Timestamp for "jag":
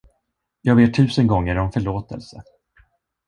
0.61-0.77